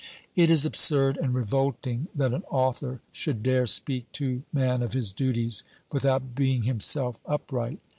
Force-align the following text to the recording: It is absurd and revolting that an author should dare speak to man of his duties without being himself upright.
It 0.35 0.49
is 0.49 0.65
absurd 0.65 1.17
and 1.17 1.35
revolting 1.35 2.07
that 2.15 2.33
an 2.33 2.41
author 2.49 3.01
should 3.11 3.43
dare 3.43 3.67
speak 3.67 4.11
to 4.13 4.41
man 4.51 4.81
of 4.81 4.93
his 4.93 5.13
duties 5.13 5.63
without 5.91 6.33
being 6.33 6.63
himself 6.63 7.19
upright. 7.23 7.77